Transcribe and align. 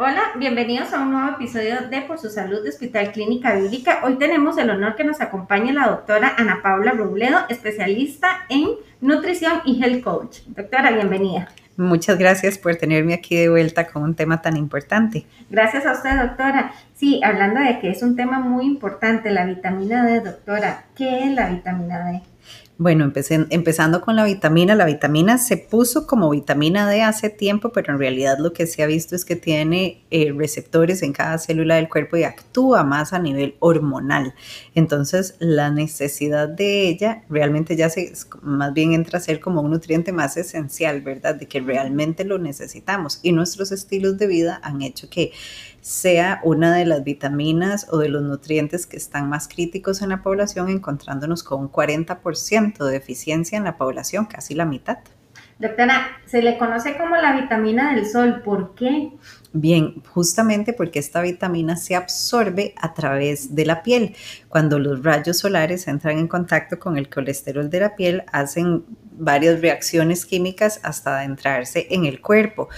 Hola, 0.00 0.22
bienvenidos 0.36 0.92
a 0.92 1.00
un 1.02 1.10
nuevo 1.10 1.28
episodio 1.30 1.88
de 1.90 2.02
Por 2.02 2.20
su 2.20 2.30
Salud 2.30 2.62
de 2.62 2.68
Hospital 2.68 3.10
Clínica 3.10 3.56
Bíblica. 3.56 3.98
Hoy 4.04 4.14
tenemos 4.14 4.56
el 4.56 4.70
honor 4.70 4.94
que 4.94 5.02
nos 5.02 5.20
acompañe 5.20 5.72
la 5.72 5.88
doctora 5.88 6.36
Ana 6.38 6.60
Paula 6.62 6.92
Robledo, 6.92 7.40
especialista 7.48 8.28
en 8.48 8.68
nutrición 9.00 9.54
y 9.64 9.82
health 9.82 10.04
coach. 10.04 10.38
Doctora, 10.46 10.92
bienvenida. 10.92 11.48
Muchas 11.76 12.16
gracias 12.16 12.58
por 12.58 12.76
tenerme 12.76 13.12
aquí 13.12 13.34
de 13.34 13.48
vuelta 13.48 13.88
con 13.88 14.04
un 14.04 14.14
tema 14.14 14.40
tan 14.40 14.56
importante. 14.56 15.26
Gracias 15.50 15.84
a 15.84 15.90
usted, 15.90 16.16
doctora. 16.16 16.70
Sí, 16.94 17.20
hablando 17.24 17.58
de 17.58 17.80
que 17.80 17.90
es 17.90 18.00
un 18.04 18.14
tema 18.14 18.38
muy 18.38 18.66
importante, 18.66 19.32
la 19.32 19.46
vitamina 19.46 20.06
D, 20.06 20.20
doctora. 20.20 20.84
¿Qué 20.94 21.24
es 21.24 21.32
la 21.32 21.48
vitamina 21.48 22.04
D? 22.04 22.22
Bueno, 22.80 23.02
empecé, 23.02 23.44
empezando 23.50 24.00
con 24.02 24.14
la 24.14 24.22
vitamina, 24.22 24.76
la 24.76 24.84
vitamina 24.84 25.36
se 25.38 25.56
puso 25.56 26.06
como 26.06 26.30
vitamina 26.30 26.88
D 26.88 27.02
hace 27.02 27.28
tiempo, 27.28 27.70
pero 27.70 27.92
en 27.92 27.98
realidad 27.98 28.38
lo 28.38 28.52
que 28.52 28.68
se 28.68 28.84
ha 28.84 28.86
visto 28.86 29.16
es 29.16 29.24
que 29.24 29.34
tiene 29.34 30.04
eh, 30.12 30.32
receptores 30.32 31.02
en 31.02 31.12
cada 31.12 31.38
célula 31.38 31.74
del 31.74 31.88
cuerpo 31.88 32.16
y 32.16 32.22
actúa 32.22 32.84
más 32.84 33.12
a 33.12 33.18
nivel 33.18 33.56
hormonal. 33.58 34.32
Entonces, 34.76 35.34
la 35.40 35.70
necesidad 35.72 36.48
de 36.48 36.88
ella 36.88 37.24
realmente 37.28 37.74
ya 37.74 37.90
se, 37.90 38.12
más 38.42 38.72
bien 38.72 38.92
entra 38.92 39.18
a 39.18 39.22
ser 39.22 39.40
como 39.40 39.60
un 39.60 39.72
nutriente 39.72 40.12
más 40.12 40.36
esencial, 40.36 41.00
¿verdad? 41.00 41.34
De 41.34 41.46
que 41.48 41.58
realmente 41.58 42.24
lo 42.24 42.38
necesitamos. 42.38 43.18
Y 43.24 43.32
nuestros 43.32 43.72
estilos 43.72 44.18
de 44.18 44.28
vida 44.28 44.60
han 44.62 44.82
hecho 44.82 45.10
que 45.10 45.32
sea 45.80 46.40
una 46.44 46.74
de 46.74 46.84
las 46.84 47.04
vitaminas 47.04 47.86
o 47.90 47.98
de 47.98 48.08
los 48.08 48.22
nutrientes 48.22 48.86
que 48.86 48.96
están 48.96 49.28
más 49.28 49.48
críticos 49.48 50.02
en 50.02 50.10
la 50.10 50.22
población, 50.22 50.68
encontrándonos 50.68 51.42
con 51.42 51.60
un 51.60 51.72
40% 51.72 52.84
de 52.84 52.92
deficiencia 52.92 53.56
en 53.56 53.64
la 53.64 53.76
población, 53.76 54.26
casi 54.26 54.54
la 54.54 54.64
mitad. 54.64 54.98
Doctora, 55.58 56.06
se 56.24 56.40
le 56.40 56.56
conoce 56.56 56.96
como 56.96 57.16
la 57.16 57.40
vitamina 57.40 57.92
del 57.92 58.06
sol. 58.06 58.42
¿Por 58.44 58.76
qué? 58.76 59.10
Bien, 59.52 60.02
justamente 60.06 60.72
porque 60.72 61.00
esta 61.00 61.20
vitamina 61.20 61.76
se 61.76 61.96
absorbe 61.96 62.74
a 62.76 62.94
través 62.94 63.56
de 63.56 63.66
la 63.66 63.82
piel. 63.82 64.14
Cuando 64.48 64.78
los 64.78 65.02
rayos 65.02 65.38
solares 65.38 65.88
entran 65.88 66.18
en 66.18 66.28
contacto 66.28 66.78
con 66.78 66.96
el 66.96 67.10
colesterol 67.10 67.68
de 67.68 67.80
la 67.80 67.96
piel, 67.96 68.22
hacen 68.30 68.84
varias 69.18 69.60
reacciones 69.60 70.24
químicas 70.26 70.78
hasta 70.84 71.18
adentrarse 71.18 71.88
en 71.90 72.04
el 72.04 72.20
cuerpo. 72.20 72.68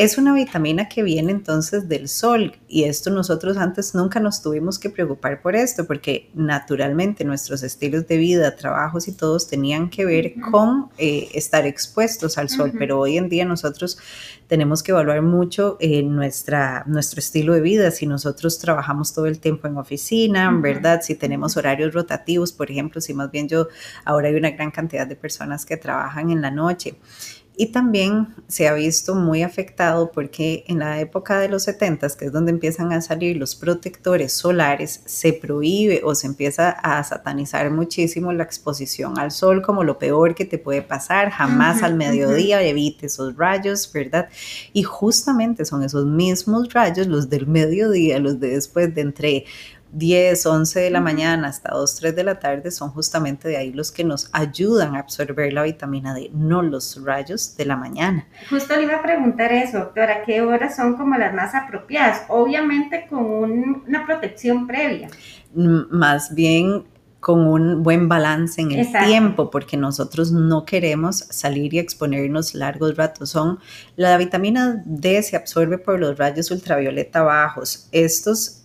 Es 0.00 0.16
una 0.16 0.32
vitamina 0.32 0.88
que 0.88 1.02
viene 1.02 1.30
entonces 1.30 1.86
del 1.86 2.08
sol 2.08 2.56
y 2.66 2.84
esto 2.84 3.10
nosotros 3.10 3.58
antes 3.58 3.94
nunca 3.94 4.18
nos 4.18 4.40
tuvimos 4.40 4.78
que 4.78 4.88
preocupar 4.88 5.42
por 5.42 5.54
esto 5.54 5.86
porque 5.86 6.30
naturalmente 6.32 7.22
nuestros 7.22 7.62
estilos 7.62 8.06
de 8.06 8.16
vida, 8.16 8.56
trabajos 8.56 9.08
y 9.08 9.12
todos 9.12 9.46
tenían 9.46 9.90
que 9.90 10.06
ver 10.06 10.32
con 10.50 10.88
eh, 10.96 11.28
estar 11.34 11.66
expuestos 11.66 12.38
al 12.38 12.48
sol, 12.48 12.72
pero 12.78 12.98
hoy 12.98 13.18
en 13.18 13.28
día 13.28 13.44
nosotros 13.44 13.98
tenemos 14.46 14.82
que 14.82 14.92
evaluar 14.92 15.20
mucho 15.20 15.76
eh, 15.80 16.02
nuestra, 16.02 16.82
nuestro 16.86 17.18
estilo 17.18 17.52
de 17.52 17.60
vida, 17.60 17.90
si 17.90 18.06
nosotros 18.06 18.58
trabajamos 18.58 19.12
todo 19.12 19.26
el 19.26 19.38
tiempo 19.38 19.68
en 19.68 19.76
oficina, 19.76 20.50
¿verdad? 20.50 21.02
Si 21.02 21.14
tenemos 21.14 21.58
horarios 21.58 21.92
rotativos, 21.92 22.52
por 22.52 22.70
ejemplo, 22.70 23.02
si 23.02 23.12
más 23.12 23.30
bien 23.30 23.48
yo, 23.48 23.68
ahora 24.06 24.28
hay 24.28 24.34
una 24.34 24.50
gran 24.52 24.70
cantidad 24.70 25.06
de 25.06 25.16
personas 25.16 25.66
que 25.66 25.76
trabajan 25.76 26.30
en 26.30 26.40
la 26.40 26.50
noche. 26.50 26.96
Y 27.56 27.72
también 27.72 28.28
se 28.48 28.68
ha 28.68 28.74
visto 28.74 29.14
muy 29.14 29.42
afectado 29.42 30.12
porque 30.12 30.64
en 30.66 30.78
la 30.78 30.98
época 31.00 31.38
de 31.38 31.48
los 31.48 31.64
70, 31.64 32.08
que 32.18 32.26
es 32.26 32.32
donde 32.32 32.52
empiezan 32.52 32.92
a 32.92 33.02
salir 33.02 33.36
los 33.36 33.54
protectores 33.54 34.32
solares, 34.32 35.02
se 35.04 35.34
prohíbe 35.34 36.00
o 36.02 36.14
se 36.14 36.26
empieza 36.26 36.70
a 36.70 37.04
satanizar 37.04 37.70
muchísimo 37.70 38.32
la 38.32 38.44
exposición 38.44 39.18
al 39.18 39.30
sol 39.30 39.60
como 39.60 39.84
lo 39.84 39.98
peor 39.98 40.34
que 40.34 40.46
te 40.46 40.56
puede 40.56 40.80
pasar. 40.80 41.30
Jamás 41.30 41.82
al 41.82 41.96
mediodía 41.96 42.62
evite 42.62 43.06
esos 43.06 43.36
rayos, 43.36 43.90
¿verdad? 43.92 44.28
Y 44.72 44.82
justamente 44.82 45.64
son 45.66 45.82
esos 45.82 46.06
mismos 46.06 46.72
rayos, 46.72 47.08
los 47.08 47.28
del 47.28 47.46
mediodía, 47.46 48.18
los 48.18 48.40
de 48.40 48.50
después 48.50 48.94
de 48.94 49.02
entre 49.02 49.44
10, 49.92 50.46
11 50.46 50.80
de 50.80 50.90
la 50.90 51.00
mañana 51.00 51.48
hasta 51.48 51.74
2, 51.74 51.96
3 51.96 52.16
de 52.16 52.24
la 52.24 52.38
tarde 52.38 52.70
son 52.70 52.90
justamente 52.90 53.48
de 53.48 53.56
ahí 53.56 53.72
los 53.72 53.90
que 53.90 54.04
nos 54.04 54.28
ayudan 54.32 54.94
a 54.94 55.00
absorber 55.00 55.52
la 55.52 55.62
vitamina 55.62 56.14
D, 56.14 56.30
no 56.32 56.62
los 56.62 57.02
rayos 57.04 57.56
de 57.56 57.64
la 57.64 57.76
mañana. 57.76 58.26
Justo 58.48 58.76
le 58.76 58.84
iba 58.84 58.96
a 58.96 59.02
preguntar 59.02 59.52
eso, 59.52 59.78
doctora, 59.78 60.22
¿qué 60.24 60.42
horas 60.42 60.76
son 60.76 60.96
como 60.96 61.16
las 61.16 61.34
más 61.34 61.54
apropiadas? 61.54 62.22
Obviamente 62.28 63.06
con 63.08 63.84
una 63.86 64.06
protección 64.06 64.66
previa. 64.66 65.08
Más 65.54 66.34
bien 66.34 66.84
con 67.20 67.46
un 67.46 67.82
buen 67.82 68.08
balance 68.08 68.60
en 68.62 68.72
el 68.72 68.90
tiempo, 68.90 69.50
porque 69.50 69.76
nosotros 69.76 70.32
no 70.32 70.64
queremos 70.64 71.18
salir 71.28 71.74
y 71.74 71.78
exponernos 71.78 72.54
largos 72.54 72.96
ratos. 72.96 73.30
Son, 73.30 73.58
la 73.96 74.16
vitamina 74.16 74.82
D 74.86 75.22
se 75.22 75.36
absorbe 75.36 75.76
por 75.76 76.00
los 76.00 76.16
rayos 76.16 76.50
ultravioleta 76.50 77.22
bajos. 77.22 77.88
Estos 77.92 78.59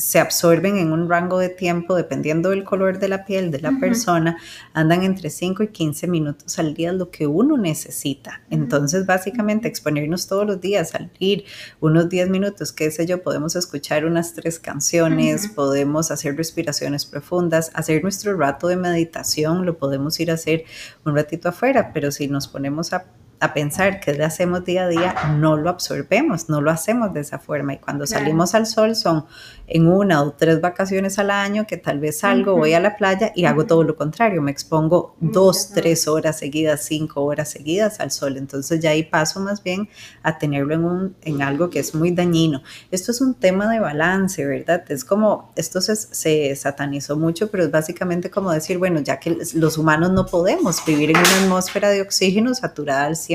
se 0.00 0.18
absorben 0.18 0.78
en 0.78 0.92
un 0.92 1.08
rango 1.08 1.38
de 1.38 1.50
tiempo, 1.50 1.94
dependiendo 1.94 2.50
del 2.50 2.64
color 2.64 2.98
de 2.98 3.08
la 3.08 3.26
piel 3.26 3.50
de 3.50 3.60
la 3.60 3.78
persona, 3.78 4.38
andan 4.72 5.02
entre 5.02 5.28
5 5.28 5.62
y 5.64 5.68
15 5.68 6.06
minutos 6.06 6.58
al 6.58 6.72
día, 6.72 6.92
lo 6.92 7.10
que 7.10 7.26
uno 7.26 7.58
necesita. 7.58 8.40
Entonces, 8.48 9.04
básicamente, 9.04 9.68
exponernos 9.68 10.26
todos 10.26 10.46
los 10.46 10.60
días, 10.60 10.90
salir 10.90 11.44
unos 11.80 12.08
10 12.08 12.30
minutos, 12.30 12.72
qué 12.72 12.90
sé 12.90 13.06
yo, 13.06 13.22
podemos 13.22 13.56
escuchar 13.56 14.06
unas 14.06 14.32
tres 14.32 14.58
canciones, 14.58 15.48
podemos 15.48 16.10
hacer 16.10 16.34
respiraciones 16.36 17.04
profundas, 17.04 17.70
hacer 17.74 18.02
nuestro 18.02 18.36
rato 18.36 18.68
de 18.68 18.76
meditación, 18.76 19.66
lo 19.66 19.76
podemos 19.76 20.18
ir 20.18 20.30
a 20.30 20.34
hacer 20.34 20.64
un 21.04 21.14
ratito 21.14 21.50
afuera, 21.50 21.92
pero 21.92 22.10
si 22.10 22.26
nos 22.26 22.48
ponemos 22.48 22.94
a 22.94 23.04
a 23.40 23.54
pensar 23.54 24.00
que 24.00 24.12
le 24.12 24.22
hacemos 24.22 24.64
día 24.66 24.84
a 24.84 24.88
día, 24.88 25.14
no 25.38 25.56
lo 25.56 25.70
absorbemos, 25.70 26.50
no 26.50 26.60
lo 26.60 26.70
hacemos 26.70 27.14
de 27.14 27.20
esa 27.20 27.38
forma. 27.38 27.72
Y 27.72 27.78
cuando 27.78 28.06
salimos 28.06 28.54
al 28.54 28.66
sol 28.66 28.94
son 28.94 29.24
en 29.66 29.88
una 29.88 30.22
o 30.22 30.32
tres 30.32 30.60
vacaciones 30.60 31.18
al 31.18 31.30
año 31.30 31.66
que 31.66 31.78
tal 31.78 32.00
vez 32.00 32.18
salgo, 32.18 32.56
voy 32.56 32.74
a 32.74 32.80
la 32.80 32.96
playa 32.96 33.32
y 33.34 33.46
hago 33.46 33.64
todo 33.64 33.82
lo 33.82 33.96
contrario, 33.96 34.42
me 34.42 34.50
expongo 34.50 35.16
dos, 35.20 35.70
tres 35.70 36.06
horas 36.06 36.38
seguidas, 36.38 36.84
cinco 36.84 37.22
horas 37.22 37.50
seguidas 37.50 38.00
al 38.00 38.10
sol. 38.10 38.36
Entonces 38.36 38.78
ya 38.80 38.90
ahí 38.90 39.04
paso 39.04 39.40
más 39.40 39.62
bien 39.62 39.88
a 40.22 40.36
tenerlo 40.36 40.74
en, 40.74 40.84
un, 40.84 41.16
en 41.22 41.40
algo 41.40 41.70
que 41.70 41.78
es 41.78 41.94
muy 41.94 42.10
dañino. 42.10 42.62
Esto 42.90 43.10
es 43.10 43.22
un 43.22 43.34
tema 43.34 43.72
de 43.72 43.80
balance, 43.80 44.44
¿verdad? 44.44 44.84
Es 44.90 45.02
como, 45.02 45.50
esto 45.56 45.80
se, 45.80 45.96
se 45.96 46.54
satanizó 46.56 47.16
mucho, 47.16 47.50
pero 47.50 47.64
es 47.64 47.70
básicamente 47.70 48.28
como 48.30 48.52
decir, 48.52 48.76
bueno, 48.76 49.00
ya 49.00 49.18
que 49.18 49.38
los 49.54 49.78
humanos 49.78 50.10
no 50.12 50.26
podemos 50.26 50.84
vivir 50.84 51.10
en 51.10 51.16
una 51.16 51.42
atmósfera 51.44 51.88
de 51.88 52.02
oxígeno 52.02 52.54
saturada 52.54 53.06
al 53.06 53.14
100%. 53.14 53.29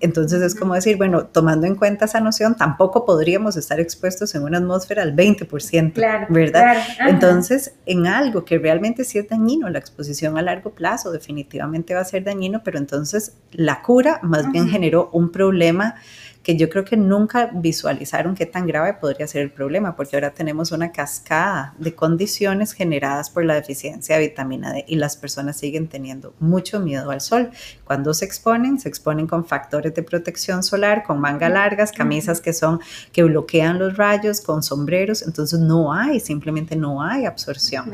Entonces 0.00 0.42
es 0.42 0.54
como 0.54 0.74
decir, 0.74 0.96
bueno, 0.96 1.26
tomando 1.26 1.66
en 1.66 1.74
cuenta 1.74 2.04
esa 2.04 2.20
noción, 2.20 2.56
tampoco 2.56 3.04
podríamos 3.04 3.56
estar 3.56 3.80
expuestos 3.80 4.34
en 4.34 4.42
una 4.42 4.58
atmósfera 4.58 5.02
al 5.02 5.14
20%, 5.14 5.92
¿verdad? 6.30 6.76
Entonces, 7.06 7.74
en 7.86 8.06
algo 8.06 8.44
que 8.44 8.58
realmente 8.58 9.04
sí 9.04 9.18
es 9.18 9.28
dañino, 9.28 9.68
la 9.68 9.78
exposición 9.78 10.38
a 10.38 10.42
largo 10.42 10.70
plazo 10.70 11.12
definitivamente 11.12 11.94
va 11.94 12.00
a 12.00 12.04
ser 12.04 12.24
dañino, 12.24 12.62
pero 12.64 12.78
entonces 12.78 13.36
la 13.52 13.82
cura 13.82 14.20
más 14.22 14.50
bien 14.50 14.68
generó 14.68 15.10
un 15.12 15.30
problema 15.30 15.96
que 16.42 16.56
yo 16.56 16.68
creo 16.68 16.84
que 16.84 16.96
nunca 16.96 17.50
visualizaron 17.52 18.34
qué 18.34 18.46
tan 18.46 18.66
grave 18.66 18.94
podría 18.94 19.26
ser 19.26 19.42
el 19.42 19.50
problema, 19.50 19.94
porque 19.94 20.16
ahora 20.16 20.30
tenemos 20.30 20.72
una 20.72 20.90
cascada 20.90 21.74
de 21.78 21.94
condiciones 21.94 22.72
generadas 22.72 23.30
por 23.30 23.44
la 23.44 23.54
deficiencia 23.54 24.16
de 24.16 24.28
vitamina 24.28 24.72
D 24.72 24.84
y 24.88 24.96
las 24.96 25.16
personas 25.16 25.56
siguen 25.56 25.88
teniendo 25.88 26.34
mucho 26.40 26.80
miedo 26.80 27.10
al 27.10 27.20
sol. 27.20 27.50
Cuando 27.84 28.12
se 28.14 28.24
exponen, 28.24 28.80
se 28.80 28.88
exponen 28.88 29.26
con 29.26 29.44
factores 29.44 29.94
de 29.94 30.02
protección 30.02 30.62
solar, 30.62 31.04
con 31.04 31.20
manga 31.20 31.48
largas, 31.48 31.92
camisas 31.92 32.40
que 32.40 32.52
son 32.52 32.80
que 33.12 33.22
bloquean 33.22 33.78
los 33.78 33.96
rayos, 33.96 34.40
con 34.40 34.62
sombreros, 34.62 35.22
entonces 35.22 35.60
no 35.60 35.92
hay, 35.92 36.18
simplemente 36.20 36.76
no 36.76 37.02
hay 37.02 37.24
absorción. 37.24 37.90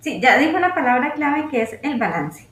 Sí, 0.00 0.20
ya 0.20 0.36
dijo 0.38 0.58
la 0.58 0.74
palabra 0.74 1.12
clave 1.14 1.46
que 1.50 1.62
es 1.62 1.78
el 1.82 1.98
balance. 1.98 2.48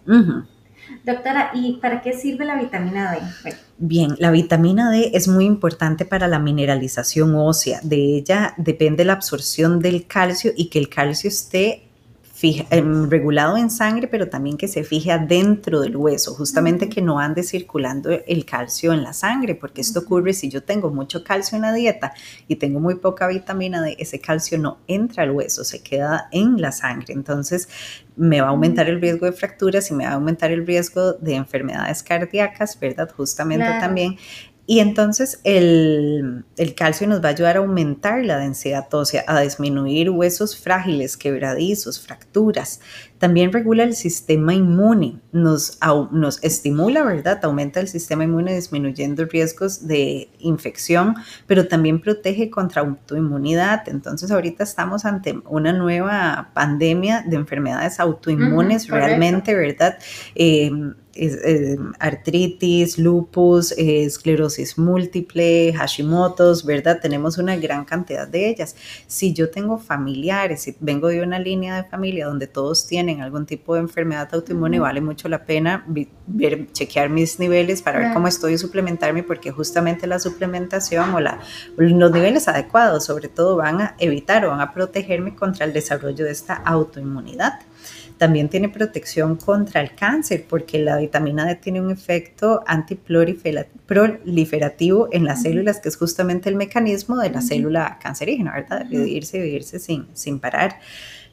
Doctora, 1.04 1.50
¿y 1.54 1.78
para 1.78 2.02
qué 2.02 2.12
sirve 2.12 2.44
la 2.44 2.56
vitamina 2.56 3.12
D? 3.12 3.54
Bien, 3.78 4.14
la 4.18 4.30
vitamina 4.30 4.90
D 4.90 5.10
es 5.14 5.28
muy 5.28 5.44
importante 5.46 6.04
para 6.04 6.28
la 6.28 6.38
mineralización 6.38 7.34
ósea. 7.34 7.80
De 7.82 8.16
ella 8.16 8.54
depende 8.56 9.04
la 9.04 9.14
absorción 9.14 9.80
del 9.80 10.06
calcio 10.06 10.52
y 10.56 10.68
que 10.68 10.78
el 10.78 10.88
calcio 10.88 11.28
esté 11.28 11.89
Em, 12.42 13.10
regulado 13.10 13.58
en 13.58 13.70
sangre, 13.70 14.08
pero 14.08 14.30
también 14.30 14.56
que 14.56 14.66
se 14.66 14.82
fije 14.82 15.12
adentro 15.12 15.80
del 15.80 15.96
hueso, 15.96 16.34
justamente 16.34 16.88
que 16.88 17.02
no 17.02 17.18
ande 17.18 17.42
circulando 17.42 18.10
el 18.10 18.46
calcio 18.46 18.94
en 18.94 19.02
la 19.02 19.12
sangre, 19.12 19.54
porque 19.54 19.82
esto 19.82 20.00
ocurre 20.00 20.32
si 20.32 20.48
yo 20.48 20.62
tengo 20.62 20.90
mucho 20.90 21.22
calcio 21.22 21.56
en 21.56 21.62
la 21.62 21.74
dieta 21.74 22.14
y 22.48 22.56
tengo 22.56 22.80
muy 22.80 22.94
poca 22.94 23.26
vitamina 23.26 23.82
D, 23.82 23.96
ese 23.98 24.20
calcio 24.20 24.56
no 24.58 24.78
entra 24.86 25.24
al 25.24 25.32
hueso, 25.32 25.64
se 25.64 25.82
queda 25.82 26.28
en 26.32 26.60
la 26.60 26.72
sangre. 26.72 27.12
Entonces 27.12 27.68
me 28.16 28.40
va 28.40 28.48
a 28.48 28.50
aumentar 28.50 28.88
el 28.88 29.00
riesgo 29.00 29.26
de 29.26 29.32
fracturas 29.32 29.90
y 29.90 29.94
me 29.94 30.04
va 30.04 30.12
a 30.12 30.14
aumentar 30.14 30.50
el 30.50 30.66
riesgo 30.66 31.12
de 31.14 31.34
enfermedades 31.34 32.02
cardíacas, 32.02 32.78
¿verdad? 32.80 33.10
Justamente 33.14 33.66
también. 33.80 34.16
Y 34.70 34.78
entonces 34.78 35.40
el, 35.42 36.44
calcio 36.76 37.08
nos 37.08 37.20
va 37.20 37.30
a 37.30 37.32
ayudar 37.32 37.56
a 37.56 37.58
aumentar 37.58 38.24
la 38.24 38.38
densidad 38.38 38.86
ósea, 38.94 39.24
a 39.26 39.40
disminuir 39.40 40.10
huesos 40.10 40.56
frágiles, 40.56 41.16
quebradizos, 41.16 41.98
fracturas. 41.98 42.78
También 43.20 43.52
regula 43.52 43.84
el 43.84 43.94
sistema 43.94 44.54
inmune, 44.54 45.20
nos, 45.30 45.78
nos 46.10 46.42
estimula, 46.42 47.04
¿verdad? 47.04 47.38
Aumenta 47.42 47.78
el 47.78 47.86
sistema 47.86 48.24
inmune 48.24 48.54
disminuyendo 48.54 49.26
riesgos 49.26 49.86
de 49.86 50.30
infección, 50.38 51.14
pero 51.46 51.68
también 51.68 52.00
protege 52.00 52.48
contra 52.48 52.80
autoinmunidad. 52.80 53.86
Entonces 53.90 54.30
ahorita 54.30 54.64
estamos 54.64 55.04
ante 55.04 55.38
una 55.44 55.74
nueva 55.74 56.50
pandemia 56.54 57.22
de 57.28 57.36
enfermedades 57.36 58.00
autoinmunes 58.00 58.88
realmente, 58.88 59.54
¿verdad? 59.54 59.98
Eh, 60.34 60.70
eh, 61.12 61.76
artritis, 61.98 62.96
lupus, 62.96 63.72
eh, 63.72 64.04
esclerosis 64.04 64.78
múltiple, 64.78 65.72
Hashimoto's, 65.72 66.64
¿verdad? 66.64 67.00
Tenemos 67.02 67.36
una 67.36 67.56
gran 67.56 67.84
cantidad 67.84 68.28
de 68.28 68.48
ellas. 68.48 68.76
Si 69.08 69.32
yo 69.32 69.50
tengo 69.50 69.76
familiares, 69.76 70.62
si 70.62 70.76
vengo 70.78 71.08
de 71.08 71.22
una 71.22 71.40
línea 71.40 71.82
de 71.82 71.88
familia 71.88 72.26
donde 72.26 72.46
todos 72.46 72.86
tienen 72.86 73.09
algún 73.18 73.46
tipo 73.46 73.74
de 73.74 73.80
enfermedad 73.80 74.28
autoinmune, 74.32 74.78
vale 74.78 75.00
mucho 75.00 75.28
la 75.28 75.44
pena 75.44 75.84
ver, 76.26 76.70
chequear 76.72 77.08
mis 77.08 77.40
niveles 77.40 77.82
para 77.82 77.98
ver 77.98 78.12
cómo 78.12 78.28
estoy 78.28 78.52
y 78.52 78.58
suplementarme, 78.58 79.24
porque 79.24 79.50
justamente 79.50 80.06
la 80.06 80.20
suplementación 80.20 81.12
o 81.14 81.20
la, 81.20 81.40
los 81.76 82.12
niveles 82.12 82.46
adecuados, 82.46 83.04
sobre 83.04 83.28
todo, 83.28 83.56
van 83.56 83.80
a 83.80 83.94
evitar 83.98 84.44
o 84.44 84.50
van 84.50 84.60
a 84.60 84.72
protegerme 84.72 85.34
contra 85.34 85.66
el 85.66 85.72
desarrollo 85.72 86.24
de 86.24 86.30
esta 86.30 86.54
autoinmunidad. 86.54 87.54
También 88.20 88.48
tiene 88.50 88.68
protección 88.68 89.36
contra 89.36 89.80
el 89.80 89.94
cáncer 89.94 90.44
porque 90.46 90.78
la 90.78 90.98
vitamina 90.98 91.46
D 91.46 91.54
tiene 91.54 91.80
un 91.80 91.90
efecto 91.90 92.62
antiproliferativo 92.66 95.08
en 95.10 95.24
las 95.24 95.40
células, 95.40 95.80
que 95.80 95.88
es 95.88 95.96
justamente 95.96 96.50
el 96.50 96.54
mecanismo 96.54 97.16
de 97.16 97.30
la 97.30 97.40
célula 97.40 97.98
cancerígena, 97.98 98.52
¿verdad? 98.52 98.84
De 98.84 98.98
dividirse 98.98 99.38
y 99.38 99.40
dividirse 99.40 99.78
sin, 99.78 100.06
sin 100.12 100.38
parar. 100.38 100.80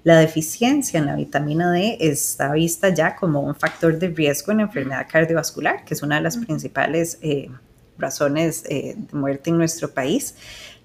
La 0.08 0.20
deficiencia 0.20 1.00
en 1.02 1.08
la 1.08 1.18
vitamina 1.18 1.70
D 1.70 1.98
está 2.00 2.54
vista 2.54 2.88
ya 2.94 3.18
como 3.18 3.42
un 3.42 3.54
factor 3.54 4.00
de 4.00 4.08
riesgo 4.08 4.54
en 4.54 4.62
enfermedad 4.62 5.06
cardiovascular, 5.12 5.84
que 5.84 5.96
es 5.96 6.02
una 6.02 6.16
de 6.16 6.22
las 6.22 6.38
principales 6.38 7.20
eh, 7.22 7.50
razones 7.98 8.64
eh, 8.70 8.96
de 8.96 9.18
muerte 9.18 9.50
en 9.50 9.58
nuestro 9.58 9.90
país. 9.90 10.36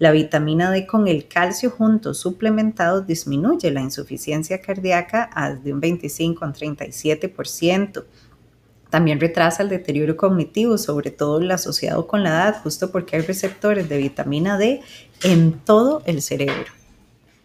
La 0.00 0.10
vitamina 0.10 0.72
D 0.72 0.88
con 0.88 1.06
el 1.06 1.28
calcio 1.28 1.70
juntos 1.70 2.19
suplementados 2.19 3.06
disminuye 3.06 3.70
la 3.70 3.80
insuficiencia 3.80 4.60
cardíaca 4.60 5.30
de 5.62 5.72
un 5.72 5.78
25 5.78 6.44
a 6.44 6.48
un 6.48 6.54
37%. 6.54 8.04
También 8.90 9.20
retrasa 9.20 9.62
el 9.62 9.69
deterioro 9.69 10.16
cognitivo, 10.16 10.76
sobre 10.78 11.12
todo 11.12 11.38
el 11.38 11.52
asociado 11.52 12.08
con 12.08 12.24
la 12.24 12.30
edad, 12.30 12.60
justo 12.64 12.90
porque 12.90 13.14
hay 13.14 13.22
receptores 13.22 13.88
de 13.88 13.98
vitamina 13.98 14.58
D 14.58 14.80
en 15.22 15.60
todo 15.60 16.02
el 16.06 16.22
cerebro. 16.22 16.81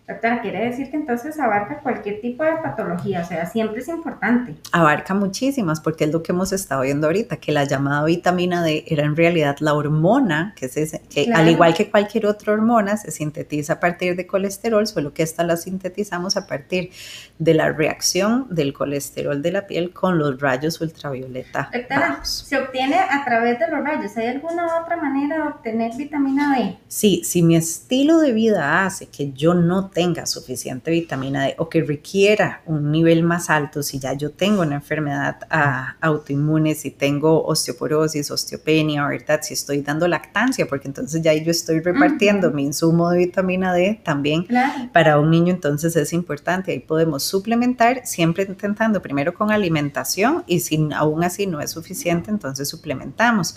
Doctora, 0.07 0.41
quiere 0.41 0.63
decir 0.63 0.89
que 0.89 0.95
entonces 0.95 1.37
abarca 1.37 1.79
cualquier 1.79 2.21
tipo 2.21 2.41
de 2.41 2.53
patología, 2.63 3.23
o 3.23 3.25
sea, 3.25 3.45
siempre 3.45 3.81
es 3.81 3.89
importante. 3.89 4.55
Abarca 4.71 5.13
muchísimas, 5.13 5.81
porque 5.81 6.05
es 6.05 6.13
lo 6.13 6.23
que 6.23 6.31
hemos 6.31 6.53
estado 6.53 6.83
viendo 6.83 7.07
ahorita, 7.07 7.35
que 7.37 7.51
la 7.51 7.65
llamada 7.65 8.05
vitamina 8.05 8.63
D 8.63 8.85
era 8.87 9.03
en 9.03 9.17
realidad 9.17 9.57
la 9.59 9.73
hormona, 9.73 10.53
que, 10.55 10.69
se, 10.69 11.01
que 11.09 11.29
al 11.33 11.49
igual 11.49 11.73
que 11.73 11.91
cualquier 11.91 12.25
otra 12.25 12.53
hormona, 12.53 12.95
se 12.95 13.11
sintetiza 13.11 13.73
a 13.73 13.79
partir 13.81 14.15
de 14.15 14.25
colesterol, 14.25 14.87
solo 14.87 15.13
que 15.13 15.23
esta 15.23 15.43
la 15.43 15.57
sintetizamos 15.57 16.37
a 16.37 16.47
partir 16.47 16.91
de 17.37 17.53
la 17.53 17.73
reacción 17.73 18.47
del 18.49 18.71
colesterol 18.71 19.41
de 19.41 19.51
la 19.51 19.67
piel 19.67 19.91
con 19.91 20.17
los 20.17 20.39
rayos 20.39 20.79
ultravioleta. 20.79 21.69
Doctora, 21.73 22.23
¿se 22.23 22.57
obtiene 22.57 22.95
a 22.95 23.25
través 23.25 23.59
de 23.59 23.67
los 23.67 23.83
rayos? 23.83 24.15
¿Hay 24.15 24.27
alguna 24.27 24.67
otra 24.81 24.95
manera 24.95 25.35
de 25.35 25.41
obtener 25.49 25.91
vitamina 25.97 26.57
D? 26.57 26.77
Sí, 26.87 27.23
si 27.25 27.43
mi 27.43 27.57
estilo 27.57 28.19
de 28.19 28.31
vida 28.31 28.85
hace 28.85 29.07
que 29.07 29.33
yo 29.33 29.53
no 29.53 29.89
tenga 29.97 30.27
suficiente 30.27 30.91
vitamina 30.91 31.45
D 31.45 31.55
o 31.57 31.69
que 31.69 31.81
requiera 31.81 32.61
un 32.67 32.91
nivel 32.91 33.23
más 33.23 33.49
alto, 33.49 33.81
si 33.81 33.97
ya 33.97 34.13
yo 34.13 34.29
tengo 34.29 34.61
una 34.61 34.75
enfermedad 34.75 35.39
ah, 35.49 35.95
autoinmune, 36.01 36.75
si 36.75 36.91
tengo 36.91 37.43
osteoporosis, 37.43 38.29
osteopenia, 38.29 39.07
¿verdad? 39.07 39.39
Si 39.41 39.55
estoy 39.55 39.81
dando 39.81 40.07
lactancia, 40.07 40.67
porque 40.67 40.87
entonces 40.87 41.23
ya 41.23 41.33
yo 41.33 41.49
estoy 41.49 41.79
repartiendo 41.79 42.51
mi 42.51 42.65
insumo 42.65 43.09
de 43.09 43.17
vitamina 43.17 43.73
D 43.73 43.99
también 44.03 44.45
para 44.93 45.19
un 45.19 45.31
niño, 45.31 45.51
entonces 45.51 45.95
es 45.95 46.13
importante. 46.13 46.73
Ahí 46.73 46.79
podemos 46.79 47.23
suplementar, 47.23 48.05
siempre 48.05 48.43
intentando 48.43 49.01
primero 49.01 49.33
con 49.33 49.49
alimentación 49.49 50.43
y 50.45 50.59
si 50.59 50.89
aún 50.93 51.23
así 51.23 51.47
no 51.47 51.59
es 51.59 51.71
suficiente, 51.71 52.29
entonces 52.29 52.69
suplementamos. 52.69 53.55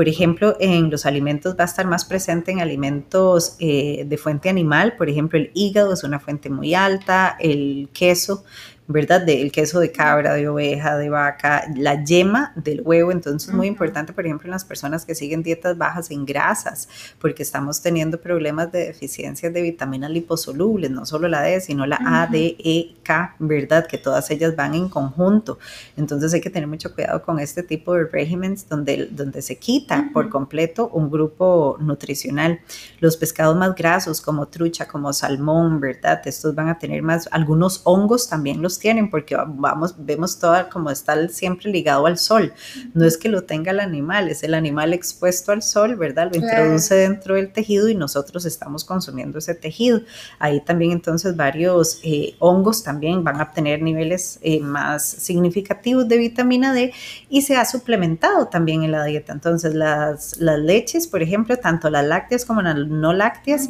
Por 0.00 0.08
ejemplo, 0.08 0.56
en 0.60 0.88
los 0.88 1.04
alimentos 1.04 1.56
va 1.60 1.64
a 1.64 1.66
estar 1.66 1.86
más 1.86 2.06
presente 2.06 2.50
en 2.50 2.60
alimentos 2.60 3.56
eh, 3.58 4.06
de 4.06 4.16
fuente 4.16 4.48
animal, 4.48 4.94
por 4.96 5.10
ejemplo, 5.10 5.38
el 5.38 5.50
hígado 5.52 5.92
es 5.92 6.04
una 6.04 6.18
fuente 6.18 6.48
muy 6.48 6.72
alta, 6.72 7.36
el 7.38 7.90
queso 7.92 8.42
¿verdad? 8.90 9.20
Del 9.20 9.52
queso 9.52 9.78
de 9.78 9.92
cabra, 9.92 10.34
de 10.34 10.48
oveja, 10.48 10.98
de 10.98 11.08
vaca, 11.10 11.64
la 11.76 12.02
yema 12.02 12.52
del 12.56 12.82
huevo. 12.82 13.12
Entonces, 13.12 13.48
es 13.48 13.54
muy 13.54 13.68
importante, 13.68 14.12
por 14.12 14.26
ejemplo, 14.26 14.48
en 14.48 14.50
las 14.50 14.64
personas 14.64 15.04
que 15.04 15.14
siguen 15.14 15.44
dietas 15.44 15.78
bajas 15.78 16.10
en 16.10 16.26
grasas, 16.26 16.88
porque 17.20 17.44
estamos 17.44 17.80
teniendo 17.80 18.20
problemas 18.20 18.72
de 18.72 18.86
deficiencias 18.86 19.52
de 19.52 19.62
vitaminas 19.62 20.10
liposolubles, 20.10 20.90
no 20.90 21.06
solo 21.06 21.28
la 21.28 21.42
D, 21.42 21.60
sino 21.60 21.86
la 21.86 22.00
A, 22.04 22.26
D, 22.26 22.56
E, 22.58 22.96
K, 23.04 23.36
¿verdad? 23.38 23.86
Que 23.86 23.96
todas 23.96 24.28
ellas 24.32 24.56
van 24.56 24.74
en 24.74 24.88
conjunto. 24.88 25.60
Entonces, 25.96 26.34
hay 26.34 26.40
que 26.40 26.50
tener 26.50 26.68
mucho 26.68 26.92
cuidado 26.92 27.22
con 27.22 27.38
este 27.38 27.62
tipo 27.62 27.94
de 27.94 28.06
regímenes 28.06 28.68
donde, 28.68 29.08
donde 29.12 29.40
se 29.40 29.56
quita 29.56 30.10
por 30.12 30.28
completo 30.30 30.88
un 30.88 31.10
grupo 31.10 31.76
nutricional. 31.80 32.60
Los 32.98 33.16
pescados 33.16 33.56
más 33.56 33.76
grasos, 33.76 34.20
como 34.20 34.48
trucha, 34.48 34.88
como 34.88 35.12
salmón, 35.12 35.78
¿verdad? 35.78 36.20
Estos 36.24 36.56
van 36.56 36.68
a 36.68 36.78
tener 36.78 37.02
más, 37.02 37.28
algunos 37.30 37.82
hongos 37.84 38.28
también 38.28 38.60
los 38.60 38.79
tienen 38.80 39.10
porque 39.10 39.36
vamos, 39.36 39.94
vemos 39.96 40.38
todo 40.38 40.68
como 40.70 40.90
está 40.90 41.28
siempre 41.28 41.70
ligado 41.70 42.06
al 42.06 42.18
sol. 42.18 42.52
No 42.94 43.04
es 43.04 43.16
que 43.16 43.28
lo 43.28 43.44
tenga 43.44 43.70
el 43.70 43.78
animal, 43.78 44.28
es 44.28 44.42
el 44.42 44.54
animal 44.54 44.92
expuesto 44.92 45.52
al 45.52 45.62
sol, 45.62 45.94
¿verdad? 45.94 46.30
Lo 46.32 46.40
introduce 46.40 46.94
dentro 46.94 47.36
del 47.36 47.52
tejido 47.52 47.88
y 47.88 47.94
nosotros 47.94 48.44
estamos 48.44 48.84
consumiendo 48.84 49.38
ese 49.38 49.54
tejido. 49.54 50.00
Ahí 50.38 50.60
también 50.60 50.90
entonces 50.90 51.36
varios 51.36 52.00
eh, 52.02 52.34
hongos 52.40 52.82
también 52.82 53.22
van 53.22 53.40
a 53.40 53.52
tener 53.52 53.82
niveles 53.82 54.40
eh, 54.42 54.60
más 54.60 55.04
significativos 55.04 56.08
de 56.08 56.18
vitamina 56.18 56.72
D 56.72 56.92
y 57.28 57.42
se 57.42 57.56
ha 57.56 57.64
suplementado 57.64 58.48
también 58.48 58.82
en 58.82 58.92
la 58.92 59.04
dieta. 59.04 59.32
Entonces 59.32 59.74
las, 59.74 60.38
las 60.40 60.58
leches, 60.58 61.06
por 61.06 61.22
ejemplo, 61.22 61.56
tanto 61.58 61.90
las 61.90 62.04
lácteas 62.04 62.44
como 62.44 62.62
las 62.62 62.76
no 62.76 63.12
lácteas, 63.12 63.68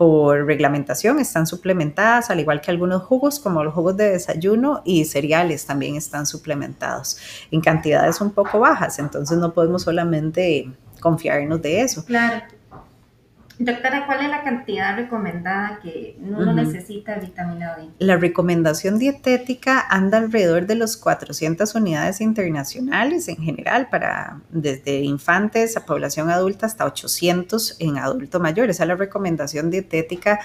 por 0.00 0.46
reglamentación 0.46 1.20
están 1.20 1.46
suplementadas, 1.46 2.30
al 2.30 2.40
igual 2.40 2.62
que 2.62 2.70
algunos 2.70 3.02
jugos, 3.02 3.38
como 3.38 3.62
los 3.62 3.74
jugos 3.74 3.98
de 3.98 4.08
desayuno 4.12 4.80
y 4.82 5.04
cereales 5.04 5.66
también 5.66 5.94
están 5.94 6.24
suplementados 6.24 7.18
en 7.50 7.60
cantidades 7.60 8.18
un 8.22 8.30
poco 8.30 8.60
bajas, 8.60 8.98
entonces 8.98 9.36
no 9.36 9.52
podemos 9.52 9.82
solamente 9.82 10.72
confiarnos 11.02 11.60
de 11.60 11.82
eso. 11.82 12.02
Claro. 12.06 12.46
Doctora, 13.62 14.06
¿cuál 14.06 14.22
es 14.22 14.30
la 14.30 14.42
cantidad 14.42 14.96
recomendada 14.96 15.80
que 15.82 16.16
uno 16.18 16.54
necesita 16.54 17.16
de 17.16 17.26
vitamina 17.26 17.76
D? 17.76 17.90
La 17.98 18.16
recomendación 18.16 18.98
dietética 18.98 19.84
anda 19.90 20.16
alrededor 20.16 20.66
de 20.66 20.76
los 20.76 20.96
400 20.96 21.74
unidades 21.74 22.22
internacionales 22.22 23.28
en 23.28 23.36
general, 23.36 23.88
para 23.90 24.40
desde 24.48 25.00
infantes 25.00 25.76
a 25.76 25.84
población 25.84 26.30
adulta 26.30 26.64
hasta 26.64 26.86
800 26.86 27.76
en 27.80 27.98
adulto 27.98 28.40
mayor. 28.40 28.70
Esa 28.70 28.84
es 28.84 28.88
la 28.88 28.96
recomendación 28.96 29.70
dietética 29.70 30.40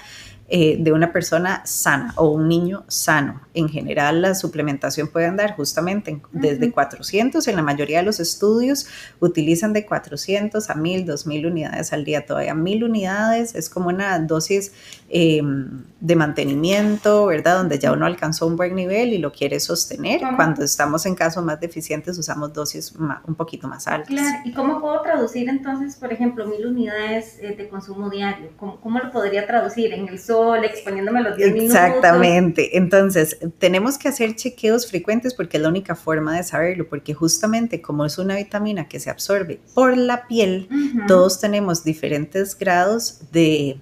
eh, 0.48 0.76
de 0.78 0.92
una 0.92 1.12
persona 1.12 1.62
sana 1.66 2.14
o 2.16 2.30
un 2.30 2.46
niño 2.46 2.84
sano. 2.86 3.40
En 3.52 3.68
general, 3.68 4.22
la 4.22 4.32
suplementación 4.36 5.08
puede 5.08 5.26
andar 5.26 5.56
justamente 5.56 6.20
desde 6.30 6.70
400, 6.70 7.48
en 7.48 7.56
la 7.56 7.62
mayoría 7.62 7.98
de 7.98 8.04
los 8.04 8.20
estudios 8.20 8.86
utilizan 9.18 9.72
de 9.72 9.84
400 9.84 10.70
a 10.70 10.74
1000, 10.76 11.04
2000 11.04 11.46
unidades 11.46 11.92
al 11.92 12.04
día. 12.04 12.26
Todavía 12.26 12.54
1000 12.54 12.84
unidades 12.84 13.56
es 13.56 13.68
como 13.68 13.88
una 13.88 14.18
dosis 14.20 14.72
em, 15.08 15.82
de 16.00 16.14
mantenimiento, 16.14 17.26
¿verdad? 17.26 17.56
Donde 17.56 17.80
ya 17.80 17.90
uno 17.90 18.06
alcanzó 18.06 18.46
un 18.46 18.56
buen 18.56 18.76
nivel 18.76 19.14
y 19.14 19.18
lo 19.18 19.32
quiere 19.32 19.58
sostener. 19.58 20.20
Cuando 20.36 20.62
estamos 20.62 21.06
en 21.06 21.16
casos 21.16 21.44
más 21.44 21.58
deficientes 21.60 22.18
usamos 22.18 22.52
dosis 22.52 22.94
un 23.26 23.34
poquito 23.34 23.66
más 23.66 23.88
altas. 23.88 24.08
Claro, 24.08 24.38
¿y 24.44 24.52
cómo 24.52 24.80
puedo 24.80 25.00
traducir 25.02 25.48
entonces, 25.48 25.96
por 25.96 26.12
ejemplo, 26.12 26.46
1000 26.46 26.66
unidades 26.66 27.38
eh, 27.40 27.56
de 27.56 27.68
consumo 27.68 28.10
diario? 28.10 28.50
¿Cómo, 28.56 28.80
¿Cómo, 28.80 29.00
lo 29.00 29.10
podría 29.10 29.44
traducir 29.46 29.92
en 29.92 30.08
el 30.08 30.18
exponiéndome 30.64 31.22
los 31.22 31.36
10 31.36 31.52
minutos. 31.52 31.74
Exactamente. 31.74 32.76
Entonces, 32.76 33.38
tenemos 33.58 33.98
que 33.98 34.08
hacer 34.08 34.34
chequeos 34.34 34.88
frecuentes 34.88 35.34
porque 35.34 35.56
es 35.56 35.62
la 35.62 35.68
única 35.68 35.94
forma 35.94 36.36
de 36.36 36.42
saberlo, 36.42 36.88
porque 36.88 37.14
justamente 37.14 37.80
como 37.80 38.04
es 38.04 38.18
una 38.18 38.36
vitamina 38.36 38.88
que 38.88 39.00
se 39.00 39.10
absorbe 39.10 39.60
por 39.74 39.96
la 39.96 40.26
piel, 40.26 40.68
todos 41.06 41.40
tenemos 41.40 41.84
diferentes 41.84 42.56
grados 42.56 43.20
de 43.32 43.80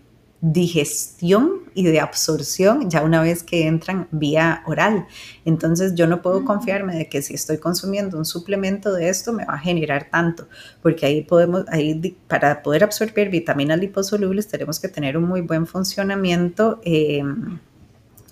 digestión 0.52 1.62
y 1.72 1.84
de 1.84 2.00
absorción 2.00 2.90
ya 2.90 3.02
una 3.02 3.22
vez 3.22 3.42
que 3.42 3.66
entran 3.66 4.08
vía 4.10 4.62
oral. 4.66 5.06
Entonces 5.46 5.94
yo 5.94 6.06
no 6.06 6.20
puedo 6.20 6.44
confiarme 6.44 6.96
de 6.96 7.08
que 7.08 7.22
si 7.22 7.32
estoy 7.32 7.56
consumiendo 7.56 8.18
un 8.18 8.26
suplemento 8.26 8.92
de 8.92 9.08
esto 9.08 9.32
me 9.32 9.46
va 9.46 9.54
a 9.54 9.58
generar 9.58 10.10
tanto, 10.10 10.46
porque 10.82 11.06
ahí 11.06 11.22
podemos, 11.22 11.64
ahí 11.68 12.16
para 12.28 12.62
poder 12.62 12.84
absorber 12.84 13.30
vitaminas 13.30 13.78
liposolubles 13.78 14.46
tenemos 14.46 14.78
que 14.78 14.88
tener 14.88 15.16
un 15.16 15.24
muy 15.24 15.40
buen 15.40 15.66
funcionamiento. 15.66 16.78
Em, 16.84 17.58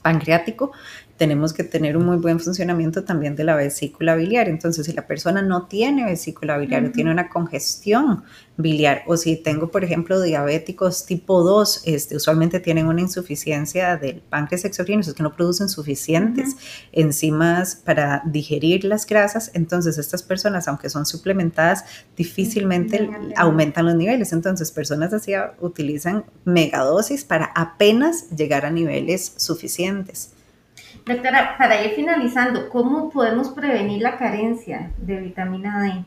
pancreático 0.02 0.72
tenemos 1.16 1.52
que 1.52 1.62
tener 1.62 1.96
un 1.96 2.06
muy 2.06 2.16
buen 2.16 2.40
funcionamiento 2.40 3.04
también 3.04 3.36
de 3.36 3.44
la 3.44 3.54
vesícula 3.54 4.16
biliar. 4.16 4.48
Entonces, 4.48 4.86
si 4.86 4.92
la 4.92 5.06
persona 5.06 5.42
no 5.42 5.66
tiene 5.66 6.04
vesícula 6.04 6.58
biliar 6.58 6.84
o 6.84 6.90
tiene 6.90 7.10
una 7.10 7.28
congestión 7.28 8.24
biliar, 8.56 9.02
o 9.06 9.16
si 9.16 9.36
tengo, 9.36 9.70
por 9.70 9.84
ejemplo, 9.84 10.20
diabéticos 10.20 11.06
tipo 11.06 11.42
2, 11.42 11.82
este, 11.86 12.16
usualmente 12.16 12.60
tienen 12.60 12.86
una 12.86 13.00
insuficiencia 13.00 13.96
del 13.96 14.20
páncreas 14.20 14.64
exocrino, 14.64 15.00
es 15.00 15.14
que 15.14 15.22
no 15.22 15.34
producen 15.34 15.68
suficientes 15.68 16.56
enzimas 16.92 17.76
para 17.76 18.22
digerir 18.26 18.84
las 18.84 19.06
grasas, 19.06 19.50
entonces 19.54 19.98
estas 19.98 20.22
personas, 20.22 20.68
aunque 20.68 20.90
son 20.90 21.06
suplementadas, 21.06 21.84
difícilmente 22.16 23.08
aumentan 23.36 23.86
los 23.86 23.94
niveles. 23.94 24.32
Entonces, 24.32 24.70
personas 24.70 25.12
así 25.12 25.32
utilizan 25.60 26.24
megadosis 26.44 27.24
para 27.24 27.46
apenas 27.54 28.28
llegar 28.30 28.66
a 28.66 28.70
niveles 28.70 29.34
suficientes. 29.36 30.32
Doctora, 31.04 31.56
para 31.58 31.84
ir 31.84 31.92
finalizando, 31.92 32.68
¿cómo 32.68 33.10
podemos 33.10 33.48
prevenir 33.48 34.02
la 34.02 34.16
carencia 34.16 34.92
de 34.98 35.16
vitamina 35.16 35.82
D? 35.82 36.04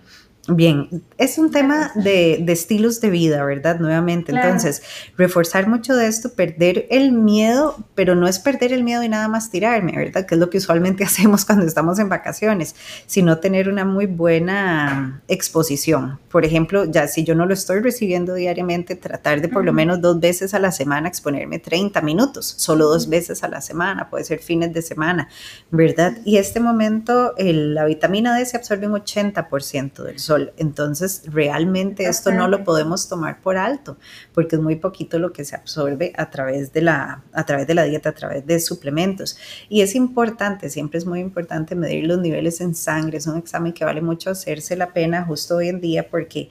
Bien, 0.48 1.04
es 1.18 1.40
un 1.40 1.50
tema 1.50 1.92
de, 1.96 2.44
estilos 2.50 3.02
de 3.02 3.10
vida, 3.10 3.44
¿verdad? 3.44 3.80
Nuevamente, 3.80 4.32
entonces, 4.32 4.84
reforzar 5.18 5.68
mucho 5.68 5.96
de 5.96 6.06
esto, 6.06 6.34
perder 6.34 6.86
el 6.92 7.14
miedo, 7.14 7.75
pero 7.96 8.14
no 8.14 8.28
es 8.28 8.38
perder 8.38 8.72
el 8.72 8.84
miedo 8.84 9.02
y 9.02 9.10
nada 9.10 9.28
más 9.28 9.50
tirarme, 9.50 9.94
¿verdad? 9.98 10.28
Que 10.28 10.36
es 10.36 10.40
lo 10.40 10.52
que 10.52 10.60
usualmente 10.60 11.04
hacemos 11.06 11.46
cuando 11.46 11.66
estamos 11.66 11.98
en 11.98 12.10
vacaciones, 12.10 12.75
sino 13.08 13.40
tener 13.40 13.70
una 13.70 13.86
muy 13.86 14.06
buena 14.06 15.24
exposición. 15.28 16.20
Por 16.30 16.46
ejemplo, 16.46 16.86
ya 16.86 17.08
si 17.08 17.24
yo 17.24 17.34
no 17.34 17.48
lo 17.48 17.54
estoy 17.56 17.80
recibiendo 17.80 18.36
diariamente, 18.36 18.96
tratar 18.96 19.42
de 19.42 19.50
por 19.50 19.66
lo 19.66 19.74
menos 19.74 20.00
dos 20.00 20.20
veces 20.20 20.54
a 20.54 20.60
la 20.60 20.72
semana 20.72 21.08
exponerme 21.08 21.58
30 21.58 22.02
minutos, 22.02 22.54
solo 22.58 22.86
dos 22.86 23.10
veces 23.10 23.44
a 23.44 23.48
la 23.48 23.62
semana, 23.62 24.12
puede 24.12 24.25
ser 24.25 24.40
fines 24.40 24.72
de 24.74 24.84
semana, 24.84 25.28
¿verdad? 25.72 26.18
Y 26.24 26.38
este 26.38 26.60
momento, 26.60 27.34
la 27.40 27.86
vitamina 27.86 28.38
D 28.38 28.46
se 28.46 28.58
absorbe 28.58 28.86
un 28.86 28.94
80% 28.94 30.04
del 30.04 30.20
sol 30.20 30.35
entonces, 30.58 31.24
realmente 31.25 32.06
esto 32.06 32.32
no 32.32 32.48
lo 32.48 32.63
podemos 32.63 33.08
tomar 33.08 33.42
por 33.42 33.58
alto, 33.58 33.98
porque 34.34 34.56
es 34.56 34.62
muy 34.62 34.75
poquito 34.75 35.20
lo 35.20 35.32
que 35.32 35.46
se 35.46 35.56
absorbe 35.56 36.13
a 36.18 36.30
través 36.30 36.74
de 36.74 36.82
la, 36.82 37.24
a 37.34 37.46
través 37.46 37.68
de 37.68 37.75
la 37.75 37.84
dieta, 37.84 38.10
a 38.10 38.13
través 38.13 38.46
de 38.46 38.60
suplementos. 38.60 39.38
Y 39.70 39.82
es 39.82 39.96
importante, 39.96 40.70
siempre 40.70 40.98
es 40.98 41.06
muy 41.06 41.20
importante 41.20 41.75
medir 41.75 42.06
los 42.06 42.20
niveles 42.20 42.62
en 42.62 42.75
sangre. 42.75 43.18
Es 43.18 43.27
un 43.27 43.38
examen 43.38 43.74
que 43.74 43.86
vale 43.86 44.01
mucho 44.01 44.30
hacerse 44.30 44.75
la 44.75 44.94
pena 44.94 45.24
justo 45.24 45.58
hoy 45.58 45.70
en 45.70 45.82
día 45.82 46.08
porque 46.10 46.50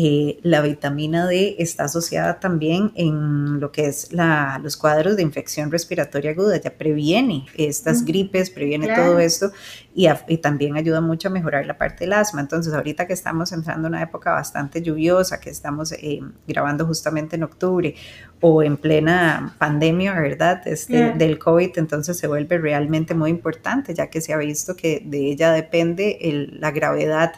eh, 0.00 0.38
la 0.44 0.60
vitamina 0.60 1.26
D 1.26 1.56
está 1.58 1.86
asociada 1.86 2.38
también 2.38 2.92
en 2.94 3.58
lo 3.58 3.72
que 3.72 3.86
es 3.86 4.12
la, 4.12 4.60
los 4.62 4.76
cuadros 4.76 5.16
de 5.16 5.22
infección 5.22 5.72
respiratoria 5.72 6.30
aguda, 6.30 6.56
ya 6.56 6.70
previene 6.70 7.46
estas 7.56 8.04
gripes, 8.04 8.48
previene 8.48 8.94
todo 8.94 9.18
esto 9.18 9.50
y, 9.96 10.06
también 10.36 10.76
ayuda 10.76 11.00
mucho 11.00 11.26
a 11.26 11.30
mejorar 11.32 11.66
la 11.66 11.78
parte 11.78 12.04
del 12.04 12.12
asma. 12.12 12.40
Entonces, 12.40 12.72
ahorita 12.74 13.08
que 13.08 13.12
estamos 13.12 13.50
entrando 13.50 13.88
en 13.88 13.94
una 13.94 14.02
época 14.04 14.30
bastante 14.30 14.82
lluviosa, 14.82 15.40
que 15.40 15.50
estamos 15.50 15.90
eh, 15.90 16.20
grabando 16.46 16.86
justamente 16.86 17.34
en 17.34 17.42
octubre 17.42 17.96
o 18.40 18.62
en 18.62 18.76
plena 18.76 19.56
pandemia, 19.58 20.14
¿verdad? 20.14 20.62
Este, 20.68 21.12
Del 21.14 21.40
COVID, 21.40 21.76
entonces 21.76 22.16
se 22.16 22.28
vuelve 22.28 22.58
realmente 22.58 23.14
muy 23.14 23.30
importante, 23.30 23.94
ya 23.94 24.06
que 24.10 24.20
se 24.20 24.32
ha 24.32 24.36
visto 24.36 24.76
que 24.76 25.02
de 25.04 25.32
ella 25.32 25.50
depende 25.50 26.20
la 26.52 26.70
gravedad 26.70 27.32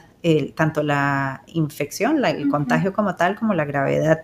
tanto 0.54 0.82
la 0.82 1.42
infección, 1.46 2.24
el 2.24 2.48
contagio 2.48 2.92
como 2.92 3.16
tal, 3.16 3.36
como 3.36 3.54
la 3.54 3.64
gravedad 3.64 4.22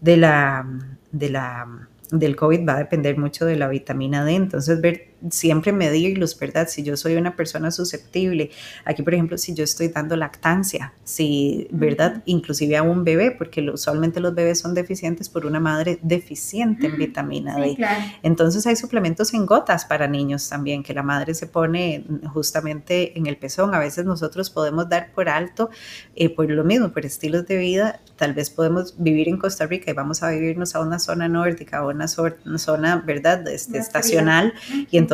de 0.00 0.16
la, 0.16 0.66
de 1.12 1.30
la, 1.30 1.66
del 2.10 2.36
COVID 2.36 2.68
va 2.68 2.74
a 2.74 2.78
depender 2.78 3.18
mucho 3.18 3.46
de 3.46 3.56
la 3.56 3.68
vitamina 3.68 4.24
D. 4.24 4.34
Entonces, 4.34 4.80
ver 4.80 5.07
siempre 5.30 5.72
medirlos, 5.72 6.38
¿verdad? 6.38 6.68
Si 6.68 6.82
yo 6.82 6.96
soy 6.96 7.16
una 7.16 7.36
persona 7.36 7.70
susceptible, 7.70 8.50
aquí 8.84 9.02
por 9.02 9.14
ejemplo, 9.14 9.38
si 9.38 9.54
yo 9.54 9.64
estoy 9.64 9.88
dando 9.88 10.16
lactancia, 10.16 10.92
si, 11.04 11.68
¿verdad? 11.70 12.22
Inclusive 12.26 12.76
a 12.76 12.82
un 12.82 13.04
bebé, 13.04 13.30
porque 13.32 13.68
usualmente 13.70 14.20
los 14.20 14.34
bebés 14.34 14.58
son 14.60 14.74
deficientes 14.74 15.28
por 15.28 15.46
una 15.46 15.60
madre 15.60 15.98
deficiente 16.02 16.86
en 16.86 16.96
vitamina 16.96 17.56
D. 17.56 17.76
Entonces 18.22 18.66
hay 18.66 18.76
suplementos 18.76 19.34
en 19.34 19.46
gotas 19.46 19.84
para 19.84 20.06
niños 20.06 20.48
también, 20.48 20.82
que 20.82 20.94
la 20.94 21.02
madre 21.02 21.34
se 21.34 21.46
pone 21.46 22.04
justamente 22.32 23.18
en 23.18 23.26
el 23.26 23.36
pezón. 23.36 23.74
A 23.74 23.78
veces 23.78 24.04
nosotros 24.04 24.50
podemos 24.50 24.88
dar 24.88 25.12
por 25.12 25.28
alto, 25.28 25.70
eh, 26.14 26.28
por 26.28 26.48
lo 26.50 26.64
mismo, 26.64 26.90
por 26.90 27.04
estilos 27.04 27.46
de 27.46 27.56
vida, 27.56 28.00
tal 28.16 28.34
vez 28.34 28.50
podemos 28.50 28.94
vivir 28.98 29.28
en 29.28 29.38
Costa 29.38 29.66
Rica 29.66 29.90
y 29.90 29.94
vamos 29.94 30.22
a 30.22 30.30
vivirnos 30.30 30.74
a 30.74 30.80
una 30.80 30.98
zona 30.98 31.28
nórdica 31.28 31.84
o 31.84 31.90
una, 31.90 32.08
zona, 32.08 33.02
¿verdad? 33.06 33.46
Este, 33.48 33.78
estacional. 33.78 34.52
Y 34.90 34.98
entonces 34.98 35.07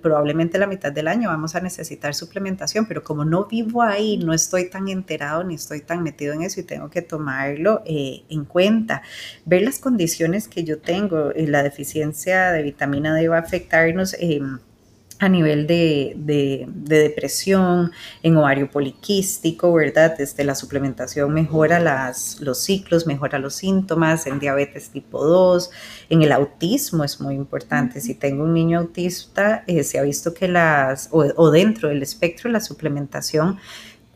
probablemente 0.00 0.58
la 0.58 0.66
mitad 0.66 0.92
del 0.92 1.08
año 1.08 1.28
vamos 1.28 1.54
a 1.54 1.60
necesitar 1.60 2.14
suplementación, 2.14 2.86
pero 2.86 3.02
como 3.02 3.24
no 3.24 3.46
vivo 3.46 3.82
ahí, 3.82 4.18
no 4.18 4.32
estoy 4.32 4.68
tan 4.68 4.88
enterado 4.88 5.44
ni 5.44 5.54
estoy 5.54 5.80
tan 5.80 6.02
metido 6.02 6.34
en 6.34 6.42
eso 6.42 6.60
y 6.60 6.64
tengo 6.64 6.90
que 6.90 7.02
tomarlo 7.02 7.82
eh, 7.86 8.24
en 8.28 8.44
cuenta. 8.44 9.02
Ver 9.44 9.62
las 9.62 9.78
condiciones 9.78 10.48
que 10.48 10.64
yo 10.64 10.78
tengo, 10.78 11.30
eh, 11.30 11.46
la 11.46 11.62
deficiencia 11.62 12.52
de 12.52 12.62
vitamina 12.62 13.14
D 13.14 13.28
va 13.28 13.36
a 13.36 13.40
afectarnos. 13.40 14.14
Eh, 14.18 14.40
a 15.20 15.28
nivel 15.28 15.66
de, 15.66 16.14
depresión, 16.66 17.92
en 18.22 18.36
ovario 18.38 18.70
poliquístico, 18.70 19.72
¿verdad? 19.74 20.16
Desde 20.16 20.44
la 20.44 20.54
suplementación 20.54 21.32
mejora 21.32 21.78
las, 21.78 22.40
los 22.40 22.58
ciclos, 22.58 23.06
mejora 23.06 23.38
los 23.38 23.54
síntomas, 23.54 24.26
en 24.26 24.40
diabetes 24.40 24.88
tipo 24.88 25.24
2, 25.24 25.70
en 26.08 26.22
el 26.22 26.32
autismo 26.32 27.04
es 27.04 27.20
muy 27.20 27.34
importante. 27.34 28.00
Si 28.00 28.14
tengo 28.14 28.44
un 28.44 28.54
niño 28.54 28.78
autista, 28.78 29.62
eh, 29.66 29.84
se 29.84 29.98
ha 29.98 30.02
visto 30.02 30.32
que 30.32 30.48
las, 30.48 31.08
o, 31.12 31.26
o 31.36 31.50
dentro 31.50 31.90
del 31.90 32.02
espectro, 32.02 32.50
la 32.50 32.60
suplementación 32.60 33.58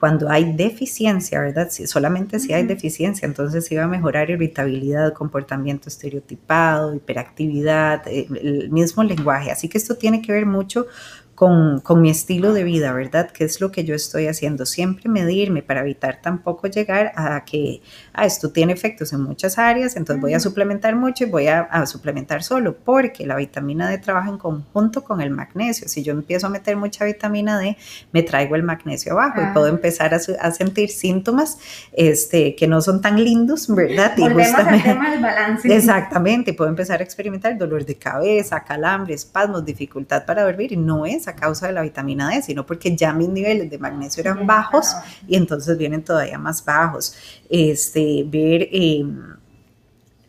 cuando 0.05 0.29
hay 0.29 0.53
deficiencia, 0.53 1.41
¿verdad? 1.41 1.69
Si, 1.71 1.87
solamente 1.87 2.39
si 2.39 2.53
hay 2.53 2.67
deficiencia, 2.67 3.25
entonces 3.25 3.73
iba 3.73 3.85
a 3.85 3.87
mejorar 3.87 4.29
irritabilidad, 4.29 5.15
comportamiento 5.15 5.89
estereotipado, 5.89 6.95
hiperactividad, 6.95 8.07
el 8.07 8.69
mismo 8.69 9.03
lenguaje. 9.03 9.51
Así 9.51 9.67
que 9.67 9.79
esto 9.79 9.95
tiene 9.95 10.21
que 10.21 10.31
ver 10.31 10.45
mucho 10.45 10.89
con, 11.35 11.83
mi 12.01 12.11
estilo 12.11 12.53
de 12.53 12.65
vida, 12.65 12.93
¿verdad? 12.93 13.31
¿Qué 13.31 13.45
es 13.45 13.61
lo 13.61 13.73
que 13.73 13.85
yo 13.85 13.95
estoy 13.95 14.29
haciendo? 14.29 14.67
Siempre 14.67 15.09
medirme 15.11 15.63
para 15.63 15.81
evitar 15.81 16.21
tampoco 16.23 16.69
llegar 16.69 17.13
a 17.17 17.45
que 17.45 17.83
ah, 18.13 18.25
esto 18.25 18.51
tiene 18.51 18.73
efectos 18.73 19.13
en 19.13 19.23
muchas 19.23 19.59
áreas, 19.59 19.97
entonces 19.97 20.21
voy 20.21 20.35
a 20.35 20.41
suplementar 20.41 20.95
mucho 20.95 21.25
y 21.25 21.27
voy 21.31 21.49
a, 21.49 21.85
suplementar 21.87 22.43
solo, 22.43 22.77
porque 22.77 23.27
la 23.27 23.37
vitamina 23.37 23.89
D 23.89 23.99
trabaja 23.99 24.29
en 24.29 24.39
conjunto 24.39 25.03
con 25.03 25.21
el 25.21 25.31
magnesio. 25.31 25.89
Si 25.89 26.03
yo 26.03 26.13
empiezo 26.13 26.47
a 26.47 26.51
meter 26.51 26.77
mucha 26.77 27.05
vitamina 27.05 27.59
D, 27.59 27.77
me 28.13 28.23
traigo 28.23 28.55
el 28.55 28.63
magnesio 28.63 29.13
abajo 29.13 29.41
y 29.43 29.53
puedo 29.53 29.67
ah. 29.67 29.71
empezar 29.71 30.15
a, 30.15 30.51
sentir 30.51 30.91
síntomas 30.91 31.59
este, 31.93 32.55
que 32.55 32.69
no 32.69 32.81
son 32.81 33.01
tan 33.01 33.23
lindos, 33.23 33.67
¿verdad? 33.69 34.15
Volvemos 34.17 34.55
al 34.55 34.83
tema 34.83 35.11
del 35.11 35.21
balance. 35.21 35.75
Exactamente, 35.75 36.53
puedo 36.53 36.71
empezar 36.71 37.01
a 37.01 37.05
experimentar 37.05 37.59
dolor 37.59 37.85
de 37.85 37.97
cabeza, 37.97 38.63
calambres, 38.63 39.25
espasmos, 39.25 39.65
dificultad 39.65 40.25
para 40.25 40.45
dormir 40.45 40.73
y 40.73 40.77
no 40.77 41.07
es 41.07 41.24
a 41.29 41.37
causa 41.37 41.67
de 41.67 41.73
la 41.73 41.83
vitamina 41.83 42.31
D, 42.31 42.43
sino 42.43 42.65
porque 42.65 42.95
ya 42.97 43.13
mis 43.13 43.29
niveles 43.29 43.71
de 43.71 43.79
magnesio 43.79 44.21
eran 44.21 44.47
bajos 44.47 44.95
y 45.27 45.37
entonces 45.37 45.77
vienen 45.79 46.03
todavía 46.03 46.39
más 46.39 46.65
bajos. 46.65 47.15
Este, 47.49 48.25
ver... 48.27 48.69
Em, 48.71 49.44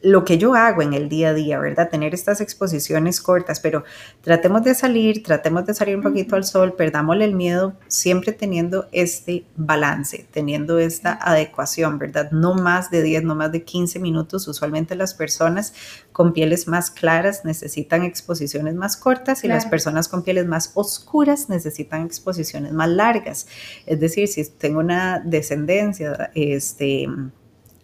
lo 0.06 0.24
que 0.24 0.38
yo 0.38 0.54
hago 0.54 0.84
en 0.84 0.94
el 0.94 1.10
día 1.10 1.30
a 1.30 1.34
día, 1.34 1.58
¿verdad? 1.58 1.90
Tener 1.90 2.14
estas 2.14 2.40
exposiciones 2.40 3.20
cortas, 3.20 3.60
pero 3.60 3.84
tratemos 4.22 4.64
de 4.64 4.76
salir, 4.76 5.24
tratemos 5.24 5.66
de 5.66 5.74
salir 5.74 5.96
un 5.96 6.04
poquito 6.04 6.36
al 6.36 6.44
sol, 6.44 6.74
perdámosle 6.74 7.26
el 7.26 7.34
miedo, 7.34 7.74
siempre 7.88 8.32
teniendo 8.32 8.88
este 8.92 9.46
balance, 9.56 10.28
teniendo 10.32 10.78
esta 10.78 11.14
adecuación, 11.14 11.98
¿verdad? 11.98 12.30
No 12.30 12.54
más 12.54 12.92
de 12.92 13.02
10, 13.02 13.24
no 13.24 13.34
más 13.34 13.52
de 13.52 13.64
15 13.64 13.98
minutos. 13.98 14.48
Usualmente 14.48 14.96
las 14.96 15.16
personas 15.16 15.74
con 16.12 16.34
pieles 16.34 16.68
más 16.68 16.92
claras 16.92 17.44
necesitan 17.44 18.04
exposiciones 18.04 18.76
más 18.76 18.98
cortas 18.98 19.44
y 19.44 19.48
las 19.48 19.66
personas 19.66 20.08
con 20.08 20.22
pieles 20.22 20.46
más 20.46 20.72
oscuras 20.76 21.50
necesitan 21.50 22.06
exposiciones 22.06 22.74
más 22.74 22.90
largas. 22.90 23.48
Es 23.88 24.00
decir, 24.00 24.28
si 24.28 24.46
tengo 24.46 24.82
una 24.82 25.20
descendencia, 25.26 26.30
este 26.36 27.08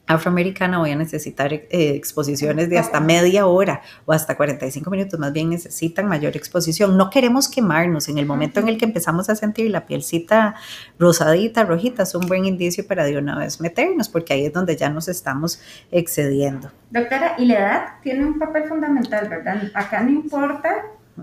afroamericana 0.07 0.79
voy 0.79 0.91
a 0.91 0.95
necesitar 0.95 1.53
eh, 1.53 1.67
exposiciones 1.69 2.69
de 2.69 2.77
hasta 2.77 2.99
media 2.99 3.45
hora 3.45 3.81
o 4.05 4.13
hasta 4.13 4.35
45 4.35 4.89
minutos, 4.89 5.19
más 5.19 5.31
bien 5.31 5.49
necesitan 5.49 6.07
mayor 6.07 6.35
exposición. 6.35 6.97
No 6.97 7.09
queremos 7.09 7.47
quemarnos 7.47 8.09
en 8.09 8.17
el 8.17 8.25
momento 8.25 8.59
en 8.59 8.67
el 8.67 8.77
que 8.77 8.85
empezamos 8.85 9.29
a 9.29 9.35
sentir 9.35 9.69
la 9.71 9.85
pielcita 9.85 10.55
rosadita, 10.99 11.63
rojita, 11.63 12.03
es 12.03 12.15
un 12.15 12.27
buen 12.27 12.45
indicio 12.45 12.85
para 12.85 13.03
de 13.03 13.17
una 13.17 13.37
vez 13.37 13.61
meternos, 13.61 14.09
porque 14.09 14.33
ahí 14.33 14.45
es 14.45 14.53
donde 14.53 14.75
ya 14.75 14.89
nos 14.89 15.07
estamos 15.07 15.61
excediendo. 15.91 16.71
Doctora, 16.89 17.35
y 17.37 17.45
la 17.45 17.53
edad 17.53 17.85
tiene 18.03 18.25
un 18.25 18.37
papel 18.37 18.65
fundamental, 18.65 19.29
¿verdad? 19.29 19.63
Acá 19.73 20.01
no 20.03 20.09
importa 20.09 20.69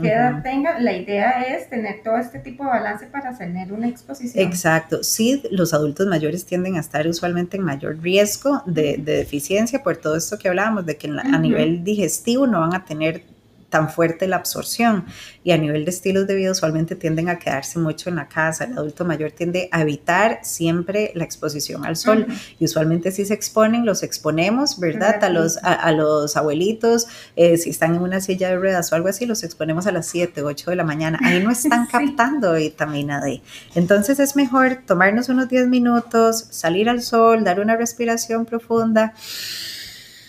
qué 0.01 0.09
edad 0.09 0.43
tenga, 0.43 0.79
la 0.79 0.93
idea 0.93 1.43
es 1.43 1.69
tener 1.69 2.03
todo 2.03 2.17
este 2.19 2.39
tipo 2.39 2.65
de 2.65 2.71
balance 2.71 3.07
para 3.07 3.37
tener 3.37 3.73
una 3.73 3.89
exposición. 3.89 4.47
Exacto, 4.47 5.03
sí, 5.03 5.43
los 5.51 5.75
adultos 5.75 6.07
mayores 6.07 6.45
tienden 6.45 6.77
a 6.77 6.81
estar 6.81 7.07
usualmente 7.07 7.57
en 7.57 7.65
mayor 7.65 7.99
riesgo 8.01 8.63
de, 8.67 8.97
deficiencia 8.99 9.83
por 9.83 9.97
todo 9.97 10.17
esto 10.17 10.39
que 10.39 10.49
hablábamos, 10.49 10.87
de 10.87 10.97
que 10.97 11.09
a 11.09 11.39
nivel 11.39 11.85
digestivo 11.85 12.47
no 12.47 12.61
van 12.61 12.75
a 12.75 12.85
tener 12.85 13.23
tan 13.69 13.91
fuerte 13.91 14.27
la 14.27 14.37
absorción. 14.37 15.05
Y 15.45 15.53
a 15.53 15.59
nivel 15.59 15.85
de 15.85 15.91
estilos 15.91 16.27
de 16.27 16.35
vida, 16.35 16.51
usualmente 16.51 16.95
tienden 16.95 17.29
a 17.29 17.39
quedarse 17.39 17.79
mucho 17.79 18.09
en 18.11 18.17
la 18.17 18.29
casa. 18.29 18.65
El 18.65 18.77
adulto 18.77 19.05
mayor 19.05 19.31
tiende 19.33 19.69
a 19.73 19.83
evitar 19.83 20.41
siempre 20.43 21.13
la 21.15 21.25
exposición 21.25 21.85
al 21.87 21.97
sol. 21.97 22.27
Y 22.59 22.65
usualmente 22.65 23.13
si 23.13 23.25
se 23.25 23.35
exponen, 23.35 23.87
los 23.87 24.03
exponemos, 24.03 24.79
¿verdad? 24.79 25.23
A 25.23 25.29
los, 25.29 25.59
a, 25.63 25.93
los 25.93 26.37
abuelitos, 26.37 27.07
eh, 27.37 27.57
si 27.57 27.71
están 27.71 27.95
en 27.95 28.03
una 28.03 28.21
silla 28.21 28.51
de 28.51 28.57
ruedas 28.57 28.93
o 28.93 28.97
algo 28.97 29.09
así, 29.09 29.27
los 29.27 29.43
exponemos 29.43 29.87
a 29.87 29.93
las 29.93 30.07
7, 30.07 30.43
8 30.43 30.71
de 30.71 30.77
la 30.77 30.85
mañana. 30.85 31.19
Ahí 31.23 31.43
no 31.43 31.51
están 31.51 31.87
captando 31.91 32.55
vitamina 32.55 33.21
D. 33.21 33.43
Entonces 33.75 34.19
es 34.19 34.37
mejor 34.37 34.83
tomarnos 34.87 35.29
unos 35.29 35.49
10 35.49 35.69
minutos, 35.69 36.47
salir 36.51 36.89
al 36.89 37.03
sol, 37.03 37.45
dar 37.45 37.61
una 37.61 37.77
respiración 37.77 38.45
profunda 38.45 39.15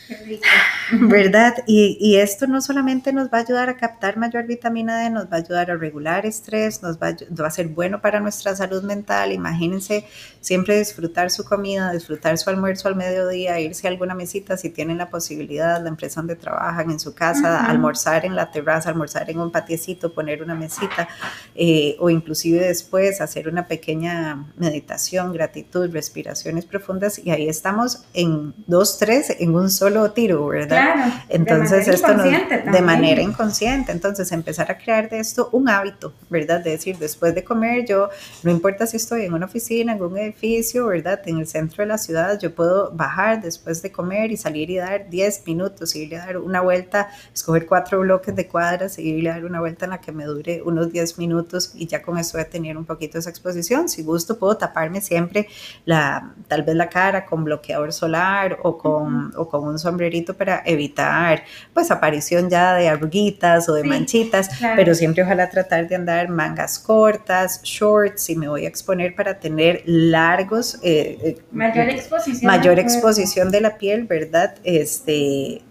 ¿Verdad? 0.92 1.64
Y, 1.68 2.18
esto 2.18 2.48
no 2.48 2.62
solamente 2.62 3.14
nos 3.14 3.28
va 3.30 3.38
a 3.40 3.42
ayudar 3.42 3.70
a 3.70 3.78
captar 3.78 4.18
mayor 4.18 4.46
vitamina 4.46 5.00
D, 5.00 5.10
nos 5.10 5.26
va 5.26 5.38
a 5.38 5.40
ayudar 5.40 5.72
a 5.72 5.78
regular 5.78 6.26
estrés, 6.26 6.82
nos 6.82 6.98
va 6.98 7.16
a, 7.46 7.52
ser 7.52 7.68
bueno 7.68 8.02
para 8.02 8.20
nuestra 8.20 8.56
salud 8.56 8.84
mental. 8.84 9.32
Imagínense 9.32 10.06
siempre 10.42 10.78
disfrutar 10.78 11.30
su 11.32 11.44
comida, 11.46 11.92
disfrutar 11.92 12.38
su 12.38 12.50
almuerzo 12.50 12.88
al 12.88 12.96
mediodía, 12.96 13.60
irse 13.60 13.88
a 13.88 13.92
alguna 13.92 14.16
mesita 14.16 14.58
si 14.58 14.70
tienen 14.70 14.98
la 14.98 15.10
posibilidad, 15.10 15.82
la 15.82 15.90
empresa 15.90 16.22
donde 16.22 16.36
trabajan, 16.36 16.90
en 16.90 17.00
su 17.00 17.14
casa, 17.14 17.66
almorzar 17.66 18.26
en 18.26 18.36
la 18.36 18.52
terraza, 18.52 18.90
almorzar 18.90 19.30
en 19.30 19.40
un 19.40 19.52
patiecito, 19.52 20.14
poner 20.14 20.42
una 20.42 20.56
mesita 20.56 21.08
eh, 21.56 21.96
o 22.00 22.10
inclusive 22.10 22.66
después 22.66 23.22
hacer 23.22 23.48
una 23.48 23.68
pequeña 23.68 24.48
meditación, 24.58 25.34
gratitud, 25.34 25.92
respiraciones 25.92 26.66
profundas 26.66 27.20
y 27.20 27.32
ahí 27.32 27.48
estamos 27.48 28.06
en 28.14 28.54
dos, 28.68 28.98
tres, 28.98 29.36
en 29.40 29.56
un 29.56 29.70
solo 29.70 29.99
tiro, 30.12 30.48
¿verdad? 30.48 31.24
Entonces 31.30 31.88
esto 31.88 32.14
no, 32.14 32.24
de 32.24 32.82
manera 32.82 33.22
inconsciente, 33.22 33.92
entonces 33.92 34.32
empezar 34.32 34.72
a 34.72 34.78
crear 34.78 35.10
de 35.10 35.20
esto 35.20 35.50
un 35.52 35.70
hábito, 35.70 36.14
¿verdad? 36.30 36.62
De 36.64 36.72
decir, 36.72 36.98
después 36.98 37.36
de 37.36 37.44
comer 37.44 37.86
yo, 37.86 38.10
no 38.44 38.52
importa 38.52 38.88
si 38.88 38.98
estoy 38.98 39.26
en 39.26 39.34
una 39.34 39.46
oficina, 39.46 39.94
en 39.94 40.02
un 40.02 40.18
edificio, 40.18 40.88
¿verdad? 40.88 41.22
En 41.26 41.40
el 41.40 41.48
centro 41.48 41.84
de 41.84 41.88
la 41.88 41.98
ciudad, 41.98 42.40
yo 42.40 42.54
puedo 42.54 42.92
bajar 42.92 43.42
después 43.42 43.82
de 43.82 43.92
comer 43.92 44.32
y 44.32 44.38
salir 44.38 44.70
y 44.70 44.78
dar 44.78 45.10
10 45.10 45.44
minutos, 45.46 45.96
irle 45.96 46.18
a 46.18 46.26
dar 46.26 46.38
una 46.38 46.62
vuelta, 46.62 47.10
escoger 47.34 47.66
cuatro 47.66 48.00
bloques 48.00 48.36
de 48.36 48.48
cuadras, 48.48 48.98
y 48.98 49.10
irle 49.10 49.30
a 49.30 49.34
dar 49.34 49.46
una 49.46 49.60
vuelta 49.60 49.86
en 49.86 49.92
la 49.92 50.02
que 50.02 50.12
me 50.12 50.26
dure 50.26 50.62
unos 50.64 50.92
10 50.92 51.18
minutos 51.18 51.72
y 51.76 51.88
ya 51.88 52.02
con 52.02 52.18
eso 52.18 52.38
voy 52.38 52.42
a 52.42 52.50
tener 52.50 52.78
un 52.78 52.86
poquito 52.86 53.18
esa 53.18 53.30
exposición. 53.30 53.90
Si 53.90 54.04
gusto 54.04 54.38
puedo 54.38 54.58
taparme 54.58 55.02
siempre 55.02 55.48
la, 55.86 56.34
tal 56.48 56.64
vez 56.64 56.76
la 56.76 56.90
cara 56.90 57.26
con 57.26 57.44
bloqueador 57.44 57.94
solar 57.94 58.60
o 58.64 58.78
con, 58.78 59.34
o 59.36 59.48
con 59.48 59.68
un 59.68 59.80
sombrerito 59.90 60.34
para 60.34 60.62
evitar 60.66 61.44
pues 61.74 61.92
aparición 61.92 62.50
ya 62.50 62.76
de 62.76 62.88
arruguitas 62.88 63.68
o 63.70 63.74
de 63.74 63.84
manchitas, 63.84 64.50
pero 64.76 64.96
siempre 64.96 65.24
ojalá 65.24 65.50
tratar 65.50 65.88
de 65.88 65.96
andar 65.96 66.30
mangas 66.30 66.80
cortas, 66.80 67.62
shorts, 67.64 68.24
si 68.24 68.36
me 68.36 68.48
voy 68.48 68.66
a 68.66 68.68
exponer 68.68 69.16
para 69.16 69.40
tener 69.40 69.84
largos... 69.86 70.80
Eh, 70.84 71.18
eh, 71.24 71.38
mayor 71.52 71.90
exposición. 71.90 72.46
Mayor 72.46 72.80
exposición 72.80 73.52
de 73.52 73.62
la 73.62 73.78
piel, 73.78 74.04
¿verdad? 74.06 74.56
Este, 74.64 75.62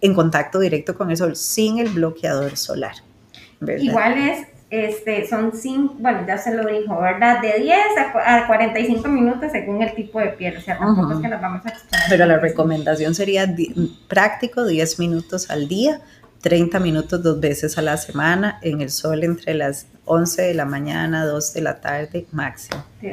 en 0.00 0.14
contacto 0.14 0.58
directo 0.60 0.96
con 0.96 1.10
el 1.10 1.16
sol, 1.16 1.36
sin 1.36 1.78
el 1.78 1.88
bloqueador 1.88 2.56
solar. 2.56 2.94
Igual 3.60 4.18
es 4.18 4.57
este, 4.70 5.26
son 5.26 5.52
cinco, 5.54 5.94
bueno, 5.98 6.26
ya 6.26 6.36
se 6.36 6.54
lo 6.54 6.66
dijo, 6.66 7.00
¿verdad? 7.00 7.40
De 7.40 7.58
10 7.58 7.76
a, 8.24 8.46
45 8.46 9.08
minutos 9.08 9.50
según 9.50 9.82
el 9.82 9.94
tipo 9.94 10.20
de 10.20 10.28
piel, 10.28 10.58
o 10.58 10.60
sea, 10.60 10.78
tampoco 10.78 11.14
es 11.14 11.20
que 11.20 11.28
nos 11.28 11.40
vamos 11.40 11.64
a 11.64 11.72
Pero 12.10 12.26
la 12.26 12.38
recomendación 12.38 13.14
sería 13.14 13.46
práctico 14.08 14.66
10 14.66 14.98
minutos 14.98 15.50
al 15.50 15.68
día, 15.68 16.02
30 16.42 16.80
minutos 16.80 17.22
dos 17.22 17.40
veces 17.40 17.78
a 17.78 17.82
la 17.82 17.96
semana 17.96 18.58
en 18.62 18.82
el 18.82 18.90
sol 18.90 19.24
entre 19.24 19.54
las 19.54 19.86
11 20.08 20.42
de 20.42 20.54
la 20.54 20.64
mañana, 20.64 21.24
2 21.24 21.54
de 21.54 21.60
la 21.60 21.80
tarde 21.80 22.26
máximo. 22.32 22.82
Sí, 23.00 23.10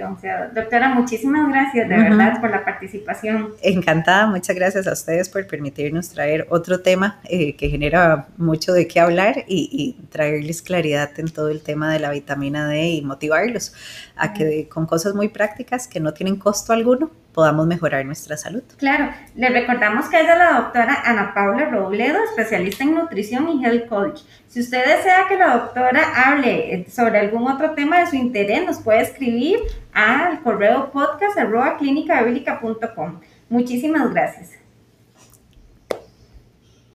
doctora, 0.56 0.90
muchísimas 0.90 1.48
gracias 1.48 1.88
de 1.88 1.96
verdad 1.96 2.42
por 2.42 2.50
la 2.50 2.66
participación. 2.66 3.52
Encantada, 3.62 4.26
muchas 4.26 4.56
gracias 4.56 4.88
a 4.88 4.94
ustedes 4.94 5.30
por 5.30 5.46
permitirnos 5.46 6.10
traer 6.10 6.48
otro 6.50 6.82
tema 6.82 7.20
eh, 7.26 7.56
que 7.56 7.70
genera 7.70 8.28
mucho 8.38 8.74
de 8.74 8.88
qué 8.88 9.00
hablar 9.00 9.44
y, 9.48 9.70
y, 9.72 10.06
traerles 10.08 10.64
claridad 10.64 11.12
en 11.18 11.28
todo 11.28 11.50
el 11.50 11.62
tema 11.62 11.94
de 11.94 12.00
la 12.00 12.10
vitamina 12.10 12.68
D 12.68 12.88
y 12.88 13.02
motivarlos 13.04 13.74
a 14.16 14.34
que 14.34 14.68
con 14.68 14.88
cosas 14.88 15.14
muy 15.14 15.30
prácticas 15.30 15.88
que 15.88 16.00
no 16.00 16.14
tienen 16.14 16.38
costo 16.38 16.74
alguno 16.74 17.12
podamos 17.36 17.68
mejorar 17.68 18.06
nuestra 18.06 18.38
salud. 18.38 18.64
Claro, 18.78 19.12
le 19.36 19.50
recordamos 19.50 20.08
que 20.08 20.22
es 20.22 20.26
la 20.26 20.62
doctora 20.62 21.02
Ana 21.04 21.34
Paula 21.34 21.66
Robledo, 21.66 22.18
especialista 22.24 22.86
en 22.86 22.96
nutrición 22.96 23.50
y 23.50 23.64
health 23.64 23.90
coach. 23.90 24.22
Si 24.56 24.62
usted 24.62 24.86
desea 24.86 25.28
que 25.28 25.36
la 25.36 25.58
doctora 25.58 26.14
hable 26.16 26.74
eh, 26.74 26.86
sobre 26.90 27.20
algún 27.20 27.46
otro 27.46 27.72
tema 27.72 28.00
de 28.00 28.08
su 28.08 28.16
interés, 28.16 28.66
nos 28.66 28.80
puede 28.80 29.02
escribir 29.02 29.60
al 29.92 30.42
correo 30.44 30.92
podcast 30.92 31.38
Muchísimas 33.50 34.14
gracias. 34.14 34.65